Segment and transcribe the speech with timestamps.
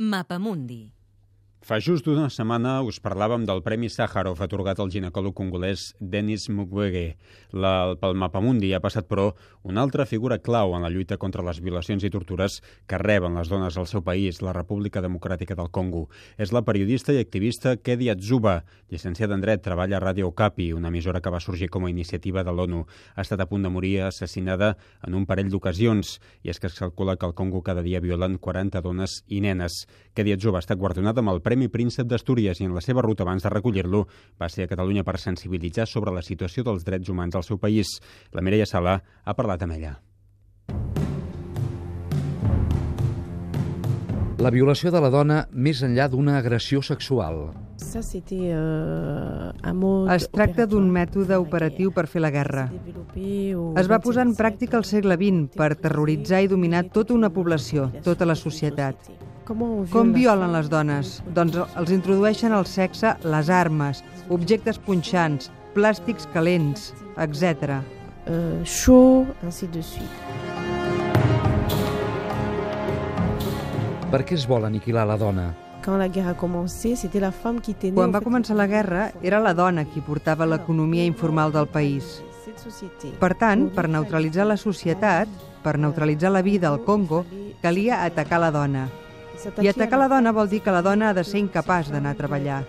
[0.00, 0.92] Mapamundi.
[1.60, 7.18] Fa just una setmana us parlàvem del Premi Sàharov atorgat al ginecòleg congolès Denis Mukwege.
[7.52, 9.26] La, pel Mapamundi ha passat, però,
[9.68, 13.50] una altra figura clau en la lluita contra les violacions i tortures que reben les
[13.52, 16.06] dones al seu país, la República Democràtica del Congo.
[16.40, 20.88] És la periodista i activista Kedi Atzuba, llicenciada en dret, treballa a Radio Okapi, una
[20.88, 22.86] emissora que va sorgir com a iniciativa de l'ONU.
[23.16, 26.80] Ha estat a punt de morir assassinada en un parell d'ocasions, i és que es
[26.80, 29.84] calcula que al Congo cada dia violen 40 dones i nenes.
[30.16, 33.42] Kedi Atzuba està guardonada amb el Premi Príncep d'Astúries i en la seva ruta abans
[33.42, 34.04] de recollir-lo
[34.38, 37.96] va ser a Catalunya per sensibilitzar sobre la situació dels drets humans al seu país.
[38.30, 39.96] La Mireia Sala ha parlat amb ella.
[44.38, 47.50] La violació de la dona més enllà d'una agressió sexual.
[50.14, 52.68] Es tracta d'un mètode operatiu per fer la guerra.
[53.82, 57.90] Es va posar en pràctica al segle XX per terroritzar i dominar tota una població,
[58.06, 59.10] tota la societat.
[59.48, 61.16] Com violen les dones?
[61.34, 67.80] Doncs els introdueixen al sexe les armes, objectes punxants, plàstics calents, etc.
[68.26, 70.30] Uh, chaud, ainsi de suite.
[74.10, 75.50] Per què es vol aniquilar la dona?
[75.84, 77.96] Quand la guerre a commencé, c'était la femme qui tenait...
[77.96, 82.18] Quan va començar la guerra, era la dona qui portava l'economia informal del país.
[83.22, 85.30] Per tant, per neutralitzar la societat,
[85.64, 87.24] per neutralitzar la vida al Congo,
[87.62, 88.88] calia atacar la dona.
[89.62, 92.18] I atacar la dona vol dir que la dona ha de ser incapaç d'anar a
[92.18, 92.60] treballar,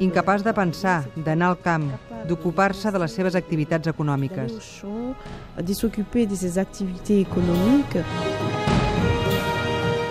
[0.00, 1.90] incapaç de pensar, d'anar al camp,
[2.28, 4.52] d'ocupar-se de les seves activitats econòmiques.
[5.56, 8.04] De ses activités économiques.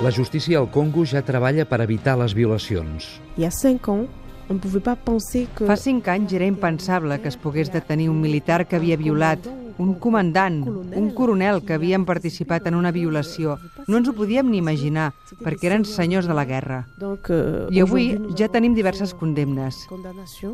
[0.04, 3.22] La justícia al Congo ja treballa per evitar les violacions.
[3.38, 4.08] Il y a 5 ans,
[4.50, 5.66] on pouvait pas penser que...
[5.66, 9.40] Fa cinc anys era impensable que es pogués detenir un militar que havia violat,
[9.78, 10.62] un comandant,
[10.96, 13.58] un coronel que havien participat en una violació.
[13.88, 15.12] No ens ho podíem ni imaginar,
[15.44, 16.86] perquè eren senyors de la guerra.
[17.30, 19.86] euh, I avui ja tenim diverses condemnes.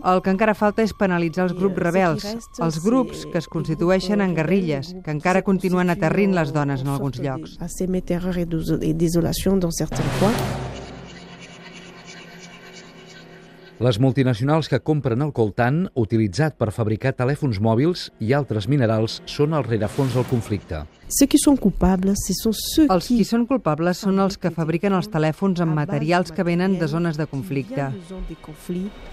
[0.04, 2.26] El que encara falta és penalitzar els grups rebels,
[2.60, 7.20] els grups que es constitueixen en guerrilles, que encara continuen aterrint les dones en alguns
[7.22, 7.58] llocs.
[13.82, 19.56] Les multinacionals que compren el coltan, utilitzat per fabricar telèfons mòbils i altres minerals, són
[19.58, 20.84] el rerefons del conflicte.
[21.10, 24.94] Ceux qui sont coupables, ce sont ceux Els qui són culpables són els que fabriquen
[24.94, 27.90] els telèfons amb materials que venen de zones de conflicte.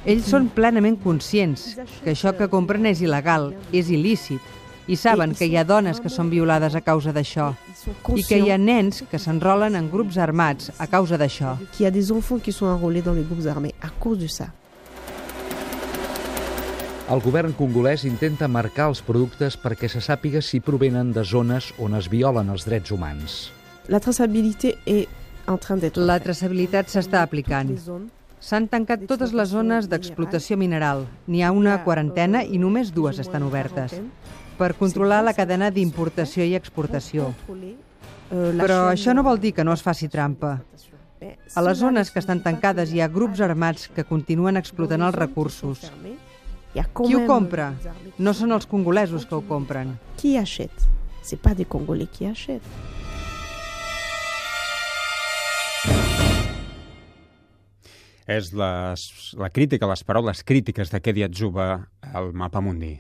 [0.05, 1.71] Ells són plenament conscients
[2.05, 4.45] que això que compren és il·legal, és il·lícit,
[4.89, 7.51] i saben que hi ha dones que són violades a causa d'això
[8.17, 11.57] i que hi ha nens que s'enrolen en grups armats a causa d'això.
[11.77, 14.27] Qu'il y a des enfants qui sont enrôlés dans les groupes armés à cause de
[14.27, 14.49] ça.
[17.09, 21.95] El govern congolès intenta marcar els productes perquè se sàpiga si provenen de zones on
[21.97, 23.51] es violen els drets humans.
[23.89, 25.09] La traçabilité est
[25.47, 27.73] en train d'être La traçabilitat s'està aplicant.
[28.41, 31.07] S'han tancat totes les zones d'explotació mineral.
[31.27, 33.97] N'hi ha una quarantena i només dues estan obertes
[34.59, 37.31] per controlar la cadena d'importació i exportació.
[38.29, 40.59] Però això no vol dir que no es faci trampa.
[41.55, 45.89] A les zones que estan tancades hi ha grups armats que continuen explotant els recursos.
[46.75, 47.73] Qui ho compra?
[48.19, 49.97] No són els congolesos que ho compren.
[50.21, 50.99] Qui achète
[51.29, 52.65] C'est pas des Congolais qui achètent.
[58.29, 59.05] És les,
[59.37, 61.69] la crítica, les paraules crítiques de Kedi Atzuba
[62.01, 62.95] al Mapamundi.